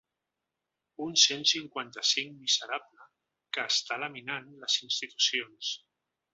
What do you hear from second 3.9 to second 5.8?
laminant les institucions’.